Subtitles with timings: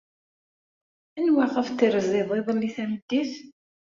[1.19, 3.33] Anwa ayɣef terziḍ iḍelli tameddit?